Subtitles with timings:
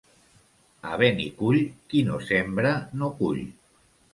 [0.91, 1.59] A Benicull
[1.91, 3.45] qui no sembra no cull.